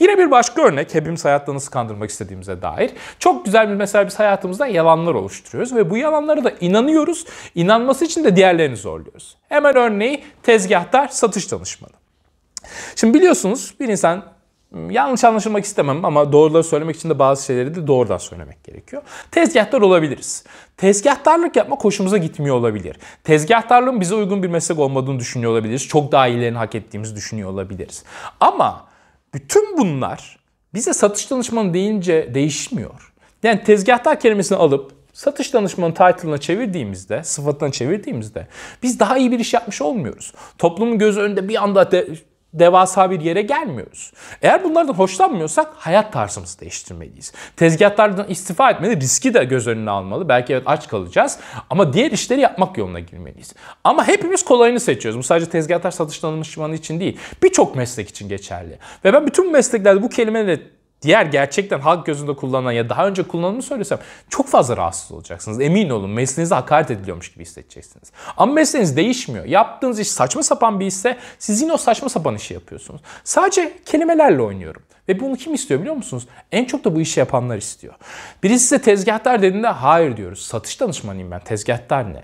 Yine 0.00 0.18
bir 0.18 0.30
başka 0.30 0.62
örnek 0.62 0.94
hepimiz 0.94 1.24
hayatta 1.24 1.54
nasıl 1.54 1.70
kandırmak 1.70 2.10
istediğimize 2.10 2.62
dair. 2.62 2.90
Çok 3.18 3.44
güzel 3.44 3.68
bir 3.68 3.74
mesela 3.74 4.06
biz 4.06 4.18
hayatımızda 4.18 4.66
yalanlar 4.66 5.14
oluşturuyoruz 5.14 5.74
ve 5.74 5.90
bu 5.90 5.96
yalanlara 5.96 6.44
da 6.44 6.52
inanıyoruz. 6.60 7.24
İnanması 7.54 8.04
için 8.04 8.24
de 8.24 8.36
diğerlerini 8.36 8.76
zorluyoruz. 8.76 9.36
Hemen 9.48 9.76
örneği 9.76 10.24
tezgahtar 10.42 11.08
satış 11.08 11.52
danışmanı. 11.52 11.92
Şimdi 12.96 13.14
biliyorsunuz 13.14 13.74
bir 13.80 13.88
insan 13.88 14.24
yanlış 14.90 15.24
anlaşılmak 15.24 15.64
istemem 15.64 16.04
ama 16.04 16.32
doğruları 16.32 16.64
söylemek 16.64 16.96
için 16.96 17.10
de 17.10 17.18
bazı 17.18 17.44
şeyleri 17.44 17.74
de 17.74 17.86
doğrudan 17.86 18.18
söylemek 18.18 18.64
gerekiyor. 18.64 19.02
Tezgahtar 19.30 19.80
olabiliriz. 19.80 20.44
Tezgahtarlık 20.76 21.56
yapmak 21.56 21.84
hoşumuza 21.84 22.16
gitmiyor 22.16 22.56
olabilir. 22.56 22.96
Tezgahtarlığın 23.24 24.00
bize 24.00 24.14
uygun 24.14 24.42
bir 24.42 24.48
meslek 24.48 24.78
olmadığını 24.78 25.18
düşünüyor 25.18 25.52
olabiliriz. 25.52 25.88
Çok 25.88 26.12
daha 26.12 26.28
iyilerini 26.28 26.58
hak 26.58 26.74
ettiğimizi 26.74 27.16
düşünüyor 27.16 27.50
olabiliriz. 27.50 28.04
Ama 28.40 28.86
bütün 29.34 29.78
bunlar 29.78 30.38
bize 30.74 30.92
satış 30.92 31.30
danışmanı 31.30 31.74
deyince 31.74 32.34
değişmiyor. 32.34 33.12
Yani 33.42 33.64
tezgahtar 33.64 34.20
kelimesini 34.20 34.58
alıp 34.58 34.92
satış 35.12 35.54
danışmanı 35.54 35.94
title'ına 35.94 36.38
çevirdiğimizde, 36.38 37.24
sıfatına 37.24 37.72
çevirdiğimizde 37.72 38.46
biz 38.82 39.00
daha 39.00 39.18
iyi 39.18 39.32
bir 39.32 39.38
iş 39.38 39.54
yapmış 39.54 39.82
olmuyoruz. 39.82 40.32
Toplumun 40.58 40.98
göz 40.98 41.18
önünde 41.18 41.48
bir 41.48 41.62
anda 41.62 41.90
de, 41.92 42.08
devasa 42.58 43.10
bir 43.10 43.20
yere 43.20 43.42
gelmiyoruz. 43.42 44.12
Eğer 44.42 44.64
bunlardan 44.64 44.94
hoşlanmıyorsak 44.94 45.72
hayat 45.76 46.12
tarzımızı 46.12 46.60
değiştirmeliyiz. 46.60 47.32
Tezgahlardan 47.56 48.28
istifa 48.28 48.70
etmeli, 48.70 49.00
riski 49.00 49.34
de 49.34 49.44
göz 49.44 49.66
önüne 49.66 49.90
almalı. 49.90 50.28
Belki 50.28 50.52
evet 50.52 50.62
aç 50.66 50.88
kalacağız 50.88 51.38
ama 51.70 51.92
diğer 51.92 52.10
işleri 52.10 52.40
yapmak 52.40 52.78
yoluna 52.78 53.00
girmeliyiz. 53.00 53.54
Ama 53.84 54.08
hepimiz 54.08 54.44
kolayını 54.44 54.80
seçiyoruz. 54.80 55.18
Bu 55.18 55.22
sadece 55.22 55.50
tezgahlar 55.50 55.90
satış 55.90 56.22
danışmanı 56.22 56.74
için 56.74 57.00
değil. 57.00 57.18
Birçok 57.42 57.76
meslek 57.76 58.08
için 58.08 58.28
geçerli. 58.28 58.78
Ve 59.04 59.12
ben 59.12 59.26
bütün 59.26 59.52
mesleklerde 59.52 60.02
bu 60.02 60.08
kelimeleri 60.08 60.75
diğer 61.02 61.26
gerçekten 61.26 61.80
halk 61.80 62.06
gözünde 62.06 62.36
kullanılan 62.36 62.72
ya 62.72 62.88
daha 62.88 63.06
önce 63.06 63.22
kullanıldığını 63.22 63.62
söylesem 63.62 63.98
çok 64.30 64.48
fazla 64.48 64.76
rahatsız 64.76 65.12
olacaksınız. 65.12 65.60
Emin 65.60 65.90
olun 65.90 66.10
mesleğinize 66.10 66.54
hakaret 66.54 66.90
ediliyormuş 66.90 67.32
gibi 67.32 67.44
hissedeceksiniz. 67.44 68.12
Ama 68.36 68.52
mesleğiniz 68.52 68.96
değişmiyor. 68.96 69.44
Yaptığınız 69.44 70.00
iş 70.00 70.08
saçma 70.08 70.42
sapan 70.42 70.80
bir 70.80 70.86
işse 70.86 71.18
siz 71.38 71.62
yine 71.62 71.72
o 71.72 71.76
saçma 71.76 72.08
sapan 72.08 72.34
işi 72.34 72.54
yapıyorsunuz. 72.54 73.00
Sadece 73.24 73.78
kelimelerle 73.86 74.42
oynuyorum. 74.42 74.82
Ve 75.08 75.20
bunu 75.20 75.36
kim 75.36 75.54
istiyor 75.54 75.80
biliyor 75.80 75.96
musunuz? 75.96 76.26
En 76.52 76.64
çok 76.64 76.84
da 76.84 76.96
bu 76.96 77.00
işi 77.00 77.20
yapanlar 77.20 77.56
istiyor. 77.56 77.94
Birisi 78.42 78.64
size 78.64 78.82
tezgahtar 78.82 79.42
dediğinde 79.42 79.66
hayır 79.66 80.16
diyoruz. 80.16 80.42
Satış 80.42 80.80
danışmanıyım 80.80 81.30
ben. 81.30 81.40
Tezgahtar 81.40 82.14
ne? 82.14 82.22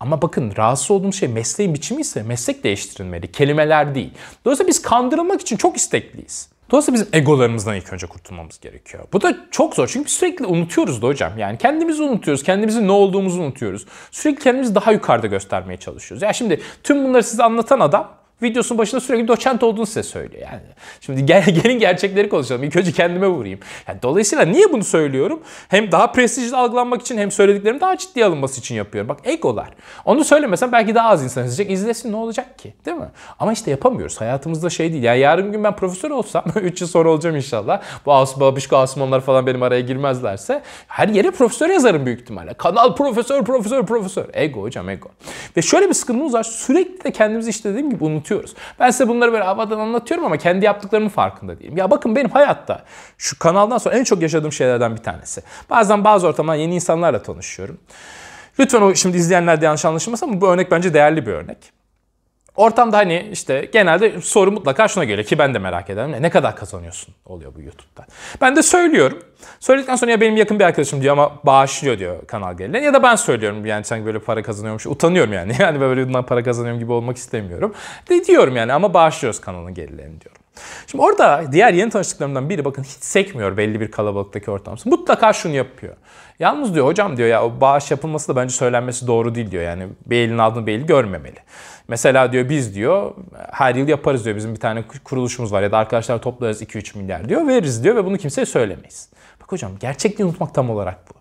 Ama 0.00 0.22
bakın 0.22 0.52
rahatsız 0.56 0.90
olduğum 0.90 1.12
şey 1.12 1.28
mesleğin 1.28 1.74
biçimi 1.74 2.00
ise 2.00 2.22
meslek 2.22 2.64
değiştirilmeli. 2.64 3.32
Kelimeler 3.32 3.94
değil. 3.94 4.10
Dolayısıyla 4.44 4.68
biz 4.68 4.82
kandırılmak 4.82 5.40
için 5.40 5.56
çok 5.56 5.76
istekliyiz. 5.76 6.48
Dolayısıyla 6.70 7.00
bizim 7.00 7.08
egolarımızdan 7.12 7.76
ilk 7.76 7.92
önce 7.92 8.06
kurtulmamız 8.06 8.60
gerekiyor. 8.60 9.04
Bu 9.12 9.22
da 9.22 9.36
çok 9.50 9.74
zor 9.74 9.88
çünkü 9.88 10.10
sürekli 10.10 10.46
unutuyoruz 10.46 11.02
da 11.02 11.06
hocam. 11.06 11.38
Yani 11.38 11.58
kendimizi 11.58 12.02
unutuyoruz, 12.02 12.42
kendimizin 12.42 12.88
ne 12.88 12.92
olduğumuzu 12.92 13.40
unutuyoruz. 13.40 13.86
Sürekli 14.10 14.42
kendimizi 14.42 14.74
daha 14.74 14.92
yukarıda 14.92 15.26
göstermeye 15.26 15.76
çalışıyoruz. 15.76 16.22
Ya 16.22 16.32
şimdi 16.32 16.60
tüm 16.82 17.04
bunları 17.04 17.22
size 17.22 17.44
anlatan 17.44 17.80
adam 17.80 18.19
videosunun 18.42 18.78
başında 18.78 19.00
sürekli 19.00 19.28
doçent 19.28 19.62
olduğunu 19.62 19.86
size 19.86 20.02
söylüyor. 20.02 20.42
Yani 20.52 20.60
şimdi 21.00 21.26
gel, 21.26 21.44
gelin 21.62 21.78
gerçekleri 21.78 22.28
konuşalım. 22.28 22.62
İlk 22.62 22.76
önce 22.76 22.92
kendime 22.92 23.26
vurayım. 23.26 23.60
Yani 23.88 24.02
dolayısıyla 24.02 24.44
niye 24.44 24.72
bunu 24.72 24.84
söylüyorum? 24.84 25.40
Hem 25.68 25.92
daha 25.92 26.12
prestijli 26.12 26.56
algılanmak 26.56 27.00
için 27.00 27.18
hem 27.18 27.30
söylediklerim 27.30 27.80
daha 27.80 27.96
ciddi 27.96 28.24
alınması 28.24 28.60
için 28.60 28.74
yapıyorum. 28.74 29.08
Bak 29.08 29.20
egolar. 29.24 29.68
Onu 30.04 30.24
söylemesem 30.24 30.72
belki 30.72 30.94
daha 30.94 31.08
az 31.08 31.24
insan 31.24 31.44
izleyecek. 31.44 31.70
İzlesin 31.70 32.12
ne 32.12 32.16
olacak 32.16 32.58
ki? 32.58 32.74
Değil 32.86 32.96
mi? 32.96 33.08
Ama 33.38 33.52
işte 33.52 33.70
yapamıyoruz. 33.70 34.20
Hayatımızda 34.20 34.70
şey 34.70 34.92
değil. 34.92 35.02
Yani 35.02 35.18
yarın 35.18 35.52
gün 35.52 35.64
ben 35.64 35.76
profesör 35.76 36.10
olsam 36.10 36.44
3 36.62 36.80
yıl 36.80 36.88
sonra 36.88 37.10
olacağım 37.10 37.36
inşallah. 37.36 37.82
Bu 38.06 38.12
Asım 38.14 38.40
Babişko 38.40 38.76
Asumanlar 38.76 39.20
falan 39.20 39.46
benim 39.46 39.62
araya 39.62 39.80
girmezlerse 39.80 40.62
her 40.86 41.08
yere 41.08 41.30
profesör 41.30 41.70
yazarım 41.70 42.06
büyük 42.06 42.20
ihtimalle. 42.20 42.54
Kanal 42.54 42.96
profesör, 42.96 43.44
profesör, 43.44 43.86
profesör. 43.86 44.24
Ego 44.32 44.62
hocam 44.62 44.88
ego. 44.88 45.08
Ve 45.56 45.62
şöyle 45.62 45.88
bir 45.88 45.94
sıkıntımız 45.94 46.34
var. 46.34 46.42
Sürekli 46.42 47.04
de 47.04 47.12
kendimizi 47.12 47.50
işte 47.50 47.70
dediğim 47.70 47.90
gibi 47.90 48.04
unutuyoruz 48.04 48.29
unutuyoruz. 48.30 48.54
Ben 48.80 48.90
size 48.90 49.08
bunları 49.08 49.32
böyle 49.32 49.44
havadan 49.44 49.78
anlatıyorum 49.78 50.26
ama 50.26 50.36
kendi 50.36 50.64
yaptıklarımın 50.64 51.08
farkında 51.08 51.58
değilim. 51.58 51.76
Ya 51.76 51.90
bakın 51.90 52.16
benim 52.16 52.30
hayatta 52.30 52.84
şu 53.18 53.38
kanaldan 53.38 53.78
sonra 53.78 53.96
en 53.96 54.04
çok 54.04 54.22
yaşadığım 54.22 54.52
şeylerden 54.52 54.96
bir 54.96 55.02
tanesi. 55.02 55.42
Bazen 55.70 56.04
bazı 56.04 56.26
ortamda 56.26 56.54
yeni 56.54 56.74
insanlarla 56.74 57.22
tanışıyorum. 57.22 57.78
Lütfen 58.58 58.82
o 58.82 58.94
şimdi 58.94 59.16
izleyenler 59.16 59.60
de 59.60 59.64
yanlış 59.64 59.84
anlaşılmasın 59.84 60.28
ama 60.28 60.40
bu 60.40 60.48
örnek 60.48 60.70
bence 60.70 60.94
değerli 60.94 61.26
bir 61.26 61.32
örnek. 61.32 61.79
Ortamda 62.56 62.96
hani 62.96 63.28
işte 63.32 63.68
genelde 63.72 64.20
soru 64.20 64.52
mutlaka 64.52 64.88
şuna 64.88 65.04
geliyor 65.04 65.26
ki 65.26 65.38
ben 65.38 65.54
de 65.54 65.58
merak 65.58 65.90
ederim. 65.90 66.16
Ne 66.20 66.30
kadar 66.30 66.56
kazanıyorsun 66.56 67.14
oluyor 67.26 67.54
bu 67.54 67.60
YouTube'da. 67.60 68.06
Ben 68.40 68.56
de 68.56 68.62
söylüyorum. 68.62 69.18
Söyledikten 69.60 69.96
sonra 69.96 70.10
ya 70.10 70.20
benim 70.20 70.36
yakın 70.36 70.58
bir 70.58 70.64
arkadaşım 70.64 71.02
diyor 71.02 71.12
ama 71.12 71.32
bağışlıyor 71.44 71.98
diyor 71.98 72.26
kanal 72.26 72.56
gelirleri. 72.56 72.84
Ya 72.84 72.94
da 72.94 73.02
ben 73.02 73.16
söylüyorum 73.16 73.66
yani 73.66 73.84
sanki 73.84 74.06
böyle 74.06 74.18
para 74.18 74.42
kazanıyormuş. 74.42 74.86
Utanıyorum 74.86 75.32
yani. 75.32 75.52
Yani 75.60 75.80
böyle 75.80 76.08
bundan 76.08 76.26
para 76.26 76.42
kazanıyorum 76.42 76.80
gibi 76.80 76.92
olmak 76.92 77.16
istemiyorum. 77.16 77.74
De 78.10 78.24
diyorum 78.24 78.56
yani 78.56 78.72
ama 78.72 78.94
bağışlıyoruz 78.94 79.40
kanalın 79.40 79.74
gelirlerini 79.74 80.20
diyorum. 80.20 80.39
Şimdi 80.86 81.04
orada 81.04 81.44
diğer 81.52 81.72
yeni 81.72 81.90
tanıştıklarımdan 81.90 82.50
biri 82.50 82.64
bakın 82.64 82.82
hiç 82.82 83.04
sekmiyor 83.04 83.56
belli 83.56 83.80
bir 83.80 83.90
kalabalıktaki 83.90 84.50
ortamda. 84.50 84.80
Mutlaka 84.84 85.32
şunu 85.32 85.54
yapıyor. 85.54 85.96
Yalnız 86.38 86.74
diyor 86.74 86.86
hocam 86.86 87.16
diyor 87.16 87.28
ya 87.28 87.44
o 87.44 87.60
bağış 87.60 87.90
yapılması 87.90 88.28
da 88.28 88.36
bence 88.36 88.54
söylenmesi 88.54 89.06
doğru 89.06 89.34
değil 89.34 89.50
diyor. 89.50 89.62
Yani 89.62 89.88
bir 90.06 90.16
elin 90.16 90.38
aldığını 90.38 90.66
bir 90.66 90.72
eli 90.72 90.86
görmemeli. 90.86 91.38
Mesela 91.88 92.32
diyor 92.32 92.48
biz 92.48 92.74
diyor 92.74 93.14
her 93.50 93.74
yıl 93.74 93.88
yaparız 93.88 94.24
diyor. 94.24 94.36
Bizim 94.36 94.54
bir 94.54 94.60
tane 94.60 94.84
kuruluşumuz 95.04 95.52
var 95.52 95.62
ya 95.62 95.72
da 95.72 95.78
arkadaşlar 95.78 96.22
toplarız 96.22 96.62
2-3 96.62 96.98
milyar 96.98 97.28
diyor. 97.28 97.48
Veririz 97.48 97.84
diyor 97.84 97.96
ve 97.96 98.04
bunu 98.04 98.18
kimseye 98.18 98.46
söylemeyiz. 98.46 99.08
Bak 99.40 99.52
hocam 99.52 99.72
gerçekliği 99.80 100.28
unutmak 100.28 100.54
tam 100.54 100.70
olarak 100.70 100.98
bu. 101.10 101.14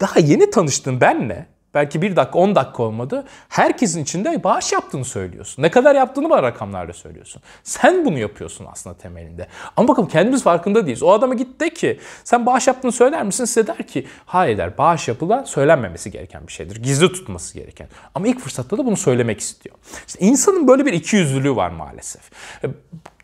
Daha 0.00 0.20
yeni 0.20 0.50
tanıştığın 0.50 1.00
benle 1.00 1.46
belki 1.74 2.02
bir 2.02 2.16
dakika 2.16 2.38
10 2.38 2.54
dakika 2.54 2.82
olmadı. 2.82 3.24
Herkesin 3.48 4.02
içinde 4.02 4.44
bağış 4.44 4.72
yaptığını 4.72 5.04
söylüyorsun. 5.04 5.62
Ne 5.62 5.70
kadar 5.70 5.94
yaptığını 5.94 6.30
bana 6.30 6.42
rakamlarla 6.42 6.92
söylüyorsun. 6.92 7.42
Sen 7.64 8.04
bunu 8.04 8.18
yapıyorsun 8.18 8.66
aslında 8.72 8.96
temelinde. 8.96 9.46
Ama 9.76 9.88
bakın 9.88 10.06
kendimiz 10.06 10.42
farkında 10.42 10.86
değiliz. 10.86 11.02
O 11.02 11.10
adama 11.12 11.34
git 11.34 11.60
de 11.60 11.70
ki 11.70 12.00
sen 12.24 12.46
bağış 12.46 12.66
yaptığını 12.66 12.92
söyler 12.92 13.22
misin? 13.22 13.44
Size 13.44 13.66
der 13.66 13.86
ki 13.86 14.06
hayır 14.26 14.58
der 14.58 14.78
bağış 14.78 15.08
yapılan 15.08 15.44
söylenmemesi 15.44 16.10
gereken 16.10 16.46
bir 16.46 16.52
şeydir. 16.52 16.76
Gizli 16.76 17.12
tutması 17.12 17.54
gereken. 17.54 17.88
Ama 18.14 18.28
ilk 18.28 18.40
fırsatta 18.40 18.78
da 18.78 18.86
bunu 18.86 18.96
söylemek 18.96 19.40
istiyor. 19.40 19.76
İşte 20.06 20.26
insanın 20.26 20.68
böyle 20.68 20.86
bir 20.86 20.92
ikiyüzlülüğü 20.92 21.56
var 21.56 21.70
maalesef. 21.70 22.22
E, 22.64 22.66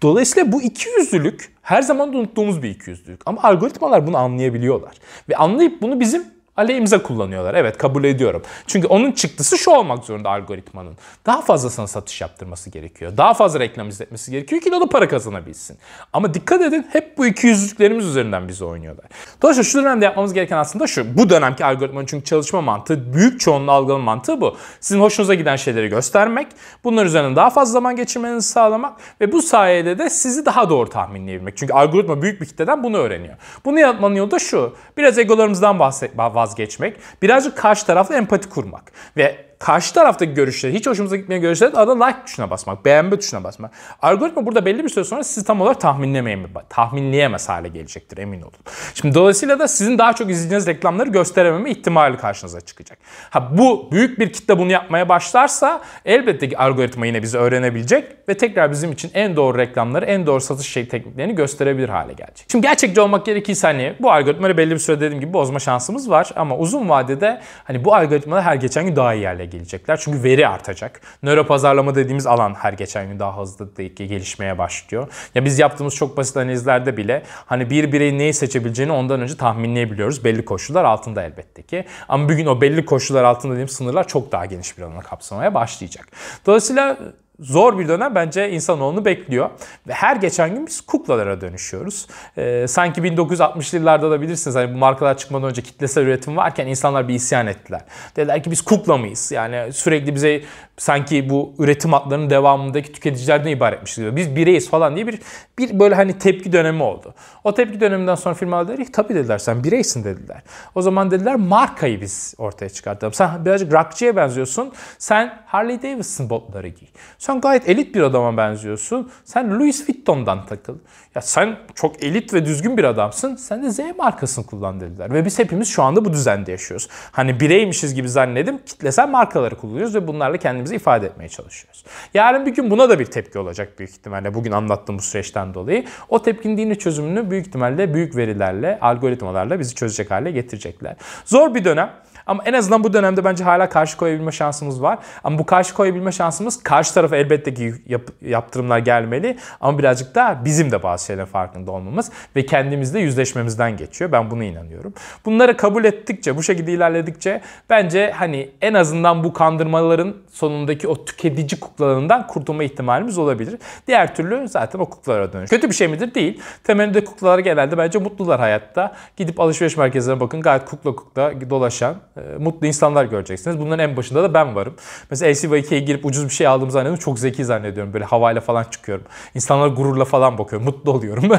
dolayısıyla 0.03 0.53
bu 0.53 0.62
ikiyüzlülük 0.62 1.57
her 1.62 1.83
zaman 1.83 2.15
unuttuğumuz 2.15 2.62
bir 2.62 2.71
ikiyüzlülük. 2.71 3.21
Ama 3.26 3.43
algoritmalar 3.43 4.07
bunu 4.07 4.17
anlayabiliyorlar. 4.17 4.95
Ve 5.29 5.37
anlayıp 5.37 5.83
bunu 5.83 6.00
bizim 6.00 6.36
aleyhimize 6.57 6.99
kullanıyorlar. 6.99 7.55
Evet 7.55 7.79
kabul 7.79 8.05
ediyorum. 8.05 8.43
Çünkü 8.67 8.87
onun 8.87 9.13
çıktısı 9.13 9.59
şu 9.59 9.71
olmak 9.71 10.05
zorunda 10.05 10.31
algoritmanın. 10.31 10.95
Daha 11.27 11.43
fazla 11.43 11.71
sana 11.71 11.87
satış 11.87 12.21
yaptırması 12.21 12.71
gerekiyor. 12.71 13.17
Daha 13.17 13.35
fazla 13.35 13.61
reklam 13.61 13.89
izletmesi 13.89 14.31
gerekiyor 14.31 14.63
ki 14.63 14.73
da 14.73 14.89
para 14.89 15.09
kazanabilsin. 15.09 15.79
Ama 16.13 16.35
dikkat 16.35 16.63
edin 16.63 16.87
hep 16.93 17.19
bu 17.19 17.27
iki 17.27 17.47
yüzlüklerimiz 17.47 18.07
üzerinden 18.07 18.49
bizi 18.49 18.65
oynuyorlar. 18.65 19.07
Dolayısıyla 19.43 19.71
şu 19.71 19.79
dönemde 19.79 20.05
yapmamız 20.05 20.33
gereken 20.33 20.57
aslında 20.57 20.87
şu. 20.87 21.19
Bu 21.19 21.31
dönemki 21.31 21.65
algoritmanın 21.65 22.07
çünkü 22.07 22.25
çalışma 22.25 22.61
mantığı, 22.61 23.15
büyük 23.15 23.41
çoğunluğu 23.41 23.73
algılama 23.73 24.05
mantığı 24.05 24.41
bu. 24.41 24.57
Sizin 24.81 25.01
hoşunuza 25.01 25.35
giden 25.35 25.57
şeyleri 25.57 25.89
göstermek, 25.89 26.47
bunlar 26.85 27.07
üzerinden 27.07 27.37
daha 27.37 27.51
fazla 27.51 27.73
zaman 27.73 27.97
geçirmenizi 27.97 28.49
sağlamak 28.49 28.93
ve 29.21 29.33
bu 29.33 29.43
sayede 29.43 29.99
de 29.99 30.11
sizi 30.11 30.47
daha 30.47 30.71
doğru 30.71 30.91
tahminleyebilmek. 30.91 31.57
Çünkü 31.57 31.73
algoritma 31.73 32.23
büyük 32.23 32.41
bir 32.41 32.47
kitleden 32.47 32.83
bunu 32.83 32.97
öğreniyor. 32.97 33.35
Bunu 33.65 33.81
yapmanın 33.81 34.15
yolu 34.15 34.31
da 34.31 34.39
şu. 34.39 34.77
Biraz 34.97 35.19
egolarımızdan 35.19 35.79
bahset, 35.79 36.17
vazgeçmek, 36.47 36.97
birazcık 37.23 37.59
karşı 37.59 37.87
tarafla 37.87 38.17
empati 38.17 38.49
kurmak 38.49 38.93
ve 39.17 39.46
karşı 39.59 39.95
taraftaki 39.95 40.35
görüşleri, 40.35 40.75
hiç 40.75 40.87
hoşumuza 40.87 41.17
gitmeyen 41.17 41.43
görüşleri 41.43 41.77
arada 41.77 42.05
like 42.05 42.19
tuşuna 42.27 42.51
basmak, 42.51 42.85
beğenme 42.85 43.19
tuşuna 43.19 43.45
basmak. 43.45 43.71
Algoritma 44.03 44.47
burada 44.47 44.67
belli 44.67 44.85
bir 44.85 44.89
süre 44.89 45.05
sonra 45.05 45.25
sizi 45.25 45.47
tam 45.47 45.61
olarak 45.61 45.81
tahminlemeye, 45.81 46.39
tahminleyemez 46.69 47.49
hale 47.49 47.69
gelecektir 47.69 48.19
emin 48.19 48.43
olun. 48.43 48.53
Şimdi 48.95 49.15
dolayısıyla 49.15 49.59
da 49.59 49.69
sizin 49.69 49.99
daha 49.99 50.13
çok 50.13 50.31
izleyeceğiniz 50.31 50.67
reklamları 50.67 51.11
gösterememe 51.11 51.71
ihtimali 51.71 52.17
karşınıza 52.17 52.61
çıkacak. 52.61 52.99
Ha 53.31 53.59
bu 53.59 53.89
büyük 53.93 54.19
bir 54.19 54.33
kitle 54.33 54.59
bunu 54.59 54.73
yapmaya 54.73 55.09
başlarsa 55.09 55.81
elbette 56.05 56.49
ki 56.49 56.59
algoritma 56.59 57.07
yine 57.07 57.23
bizi 57.23 57.39
öğrenebilecek 57.39 58.05
ve 58.29 58.37
tekrar 58.37 58.71
bizim 58.71 58.93
için 58.93 59.11
en 59.15 59.37
doğru 59.37 59.59
reklamları, 59.59 60.05
en 60.05 60.27
doğru 60.27 60.41
satış 60.41 60.67
şey 60.67 60.89
tekniklerini 60.89 61.35
gösterebilir 61.35 61.89
hale 61.89 62.13
gelecek. 62.13 62.47
Şimdi 62.53 62.67
gerçekçi 62.67 63.01
olmak 63.01 63.27
gerekirse 63.27 63.67
hani 63.67 63.95
bu 64.01 64.13
algoritmaları 64.13 64.57
belli 64.57 64.71
bir 64.71 64.79
süre 64.79 65.01
dediğim 65.01 65.21
gibi 65.21 65.33
bozma 65.33 65.59
şansımız 65.59 66.11
var 66.11 66.31
ama 66.37 66.57
uzun 66.57 66.89
vadede 66.89 67.41
hani 67.65 67.85
bu 67.85 67.95
algoritmalar 67.95 68.43
her 68.43 68.55
geçen 68.55 68.87
gün 68.87 68.97
daha 68.97 69.15
iyi 69.15 69.29
yerle 69.47 69.57
gelecekler. 69.57 69.97
Çünkü 69.97 70.23
veri 70.23 70.49
artacak. 70.49 71.00
Nöro 71.23 71.47
pazarlama 71.47 71.95
dediğimiz 71.95 72.26
alan 72.26 72.55
her 72.55 72.73
geçen 72.73 73.09
gün 73.09 73.19
daha 73.19 73.41
hızlı 73.41 73.83
gelişmeye 73.85 74.59
başlıyor. 74.59 75.09
Ya 75.35 75.45
biz 75.45 75.59
yaptığımız 75.59 75.95
çok 75.95 76.17
basit 76.17 76.37
analizlerde 76.37 76.97
bile 76.97 77.23
hani 77.47 77.71
bir 77.71 77.93
bireyin 77.93 78.19
neyi 78.19 78.35
seçebileceğini 78.35 78.93
ondan 78.93 79.21
önce 79.21 79.37
tahminleyebiliyoruz. 79.37 80.25
Belli 80.25 80.45
koşullar 80.45 80.85
altında 80.85 81.23
elbette 81.23 81.62
ki. 81.62 81.85
Ama 82.09 82.29
bugün 82.29 82.47
o 82.47 82.61
belli 82.61 82.85
koşullar 82.85 83.25
altında 83.25 83.53
dediğim 83.53 83.69
sınırlar 83.69 84.09
çok 84.09 84.33
daha 84.33 84.47
geniş 84.47 84.79
bir 84.79 84.83
alana 84.83 85.00
kapsamaya 85.00 85.55
başlayacak. 85.55 86.09
Dolayısıyla 86.47 86.99
zor 87.40 87.78
bir 87.78 87.88
dönem 87.88 88.14
bence 88.14 88.50
insanoğlunu 88.50 89.05
bekliyor. 89.05 89.50
Ve 89.88 89.93
her 89.93 90.16
geçen 90.16 90.55
gün 90.55 90.66
biz 90.66 90.81
kuklalara 90.81 91.40
dönüşüyoruz. 91.40 92.07
Ee, 92.38 92.66
sanki 92.69 93.00
1960'lı 93.00 93.78
yıllarda 93.78 94.11
da 94.11 94.21
bilirsiniz 94.21 94.57
hani 94.57 94.75
bu 94.75 94.78
markalar 94.78 95.19
çıkmadan 95.19 95.49
önce 95.49 95.62
kitlesel 95.62 96.02
üretim 96.02 96.37
varken 96.37 96.66
insanlar 96.66 97.09
bir 97.09 97.14
isyan 97.14 97.47
ettiler. 97.47 97.81
Dediler 98.16 98.43
ki 98.43 98.50
biz 98.50 98.62
kukla 98.62 98.97
mıyız? 98.97 99.33
Yani 99.33 99.73
sürekli 99.73 100.14
bize 100.14 100.43
sanki 100.78 101.30
bu 101.30 101.54
üretim 101.59 101.92
hatlarının 101.92 102.30
devamındaki 102.30 102.92
tüketicilerden 102.92 103.50
ibaretmiş 103.50 103.95
gibi. 103.95 104.16
Biz 104.16 104.37
bireyiz 104.37 104.71
falan 104.71 104.97
diye 104.97 105.06
bir 105.06 105.21
bir 105.59 105.78
böyle 105.78 105.95
hani 105.95 106.18
tepki 106.18 106.52
dönemi 106.52 106.83
oldu. 106.83 107.14
O 107.45 107.54
tepki 107.54 107.80
döneminden 107.80 108.14
sonra 108.14 108.35
firmalar 108.35 108.68
dedi 108.68 108.85
ki 108.85 108.92
tabii 108.92 109.14
dediler 109.14 109.38
sen 109.38 109.64
bireysin 109.64 110.04
dediler. 110.04 110.42
O 110.75 110.83
zaman 110.83 111.11
dediler 111.11 111.37
markayı 111.37 112.00
biz 112.00 112.35
ortaya 112.38 112.68
çıkartalım. 112.68 113.12
Sen 113.14 113.45
birazcık 113.45 113.73
rockçıya 113.73 114.16
benziyorsun. 114.16 114.73
Sen 114.99 115.42
Harley 115.47 115.83
Davidson 115.83 116.30
botları 116.30 116.68
giy. 116.68 116.88
Sen 117.18 117.40
gayet 117.40 117.68
elit 117.68 117.95
bir 117.95 118.00
adama 118.00 118.37
benziyorsun. 118.37 119.11
Sen 119.25 119.59
Louis 119.59 119.88
Vuitton'dan 119.88 120.47
takıl. 120.47 120.75
Ya 121.14 121.23
sen 121.23 121.56
çok 121.75 122.02
elit 122.04 122.35
ve 122.35 122.45
düzgün 122.45 122.76
bir 122.76 122.85
adamsın. 122.85 123.37
Sen 123.37 123.62
de 123.62 123.71
Z 123.71 123.80
markasını 123.99 124.47
kullan 124.47 124.80
dediler. 124.80 125.12
Ve 125.12 125.25
biz 125.25 125.38
hepimiz 125.38 125.68
şu 125.68 125.83
anda 125.83 126.04
bu 126.04 126.12
düzende 126.12 126.50
yaşıyoruz. 126.50 126.88
Hani 127.12 127.40
bireymişiz 127.40 127.95
gibi 127.95 128.09
zannedim. 128.09 128.59
Kitlesel 128.66 129.09
markaları 129.09 129.56
kullanıyoruz 129.56 129.95
ve 129.95 130.09
bunlarla 130.09 130.37
kendimizi 130.37 130.65
ifade 130.75 131.06
etmeye 131.06 131.28
çalışıyoruz. 131.28 131.85
Yarın 132.14 132.46
bir 132.46 132.54
gün 132.54 132.70
buna 132.70 132.88
da 132.88 132.99
bir 132.99 133.04
tepki 133.04 133.38
olacak 133.38 133.78
büyük 133.78 133.90
ihtimalle. 133.90 134.35
Bugün 134.35 134.52
anlattığım 134.52 134.99
bu 134.99 135.02
süreçten 135.02 135.54
dolayı. 135.54 135.85
O 136.08 136.23
tepkinin 136.23 136.56
dini 136.56 136.78
çözümünü 136.78 137.30
büyük 137.30 137.46
ihtimalle 137.46 137.94
büyük 137.94 138.16
verilerle, 138.16 138.78
algoritmalarla 138.80 139.58
bizi 139.58 139.75
çözecek 139.75 140.11
hale 140.11 140.30
getirecekler. 140.30 140.96
Zor 141.25 141.54
bir 141.54 141.64
dönem. 141.64 141.92
Ama 142.26 142.42
en 142.45 142.52
azından 142.52 142.85
bu 142.85 142.92
dönemde 142.92 143.25
bence 143.25 143.45
hala 143.45 143.68
karşı 143.68 143.97
koyabilme 143.97 144.33
şansımız 144.33 144.83
var. 144.83 144.99
Ama 145.25 145.38
bu 145.38 145.47
karşı 145.47 145.75
koyabilme 145.75 146.12
şansımız 146.12 146.62
karşı 146.62 146.95
tarafa 146.95 147.16
elbette 147.16 147.54
ki 147.54 147.75
yap, 147.87 148.02
yaptırımlar 148.23 148.78
gelmeli. 148.78 149.37
Ama 149.61 149.78
birazcık 149.78 150.14
da 150.14 150.40
bizim 150.45 150.73
de 150.73 150.83
bazı 150.83 151.06
şeylerin 151.06 151.26
farkında 151.26 151.71
olmamız 151.71 152.11
ve 152.37 152.47
kendimizle 152.47 153.00
yüzleşmemizden 153.00 153.76
geçiyor. 153.76 154.12
Ben 154.12 154.30
buna 154.30 154.45
inanıyorum. 154.45 154.95
Bunları 155.25 155.56
kabul 155.56 155.85
ettikçe, 155.85 156.37
bu 156.37 156.42
şekilde 156.42 156.73
ilerledikçe 156.73 157.40
bence 157.71 158.11
hani 158.16 158.50
en 158.61 158.75
azından 158.75 159.25
bu 159.25 159.33
kandırmaların 159.33 160.14
sonundaki 160.33 160.88
o 160.88 161.04
tüketici 161.04 161.61
kuklalarından 161.61 162.26
kurtulma 162.26 162.64
ihtimalimiz 162.64 163.18
olabilir. 163.18 163.59
Diğer 163.87 164.14
türlü 164.14 164.49
zaten 164.49 164.78
o 164.78 164.87
kuklalara 164.87 165.33
dönüş. 165.33 165.50
Kötü 165.50 165.68
bir 165.68 165.75
şey 165.75 165.88
midir? 165.88 166.14
Değil. 166.14 166.40
Temelinde 166.64 167.04
kuklalar 167.04 167.38
genelde 167.38 167.78
bence 167.78 167.99
mutlular 167.99 168.40
hayatta. 168.40 168.92
Gidip 169.16 169.40
alışveriş 169.40 169.76
merkezlerine 169.76 170.21
bakın 170.21 170.40
gayet 170.40 170.64
kukla 170.64 170.97
kukla 170.97 171.50
dolaşan 171.50 171.97
mutlu 172.38 172.66
insanlar 172.66 173.04
göreceksiniz. 173.04 173.58
Bunların 173.58 173.90
en 173.90 173.96
başında 173.96 174.23
da 174.23 174.35
ben 174.35 174.54
varım. 174.54 174.75
Mesela 175.11 175.32
LCV2'ye 175.32 175.80
girip 175.80 176.06
ucuz 176.06 176.25
bir 176.25 176.35
şey 176.35 176.46
aldığım 176.46 176.70
zannediyorum. 176.70 177.00
Çok 177.00 177.18
zeki 177.18 177.44
zannediyorum. 177.44 177.92
Böyle 177.92 178.04
havayla 178.04 178.40
falan 178.40 178.64
çıkıyorum. 178.64 179.04
İnsanlara 179.35 179.68
gururla 179.68 180.04
falan 180.04 180.38
bakıyorum. 180.38 180.66
Mutlu 180.66 180.92
oluyorum. 180.92 181.30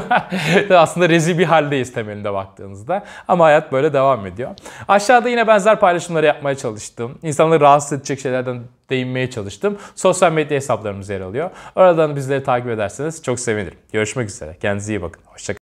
Aslında 0.70 1.08
rezil 1.08 1.38
bir 1.38 1.44
haldeyiz 1.44 1.92
temelinde 1.92 2.32
baktığınızda. 2.32 3.04
Ama 3.28 3.44
hayat 3.44 3.72
böyle 3.72 3.92
devam 3.92 4.26
ediyor. 4.26 4.50
Aşağıda 4.88 5.28
yine 5.28 5.46
benzer 5.46 5.80
paylaşımları 5.80 6.26
yapmaya 6.26 6.54
çalıştım. 6.54 7.18
İnsanları 7.22 7.60
rahatsız 7.60 7.92
edecek 7.92 8.20
şeylerden 8.20 8.60
değinmeye 8.90 9.30
çalıştım. 9.30 9.78
Sosyal 9.94 10.32
medya 10.32 10.56
hesaplarımız 10.56 11.08
yer 11.08 11.20
alıyor. 11.20 11.50
Oradan 11.76 12.16
bizleri 12.16 12.44
takip 12.44 12.70
ederseniz 12.70 13.22
çok 13.22 13.40
sevinirim. 13.40 13.78
Görüşmek 13.92 14.28
üzere. 14.28 14.56
Kendinize 14.60 14.92
iyi 14.92 15.02
bakın. 15.02 15.22
Hoşçakalın. 15.26 15.56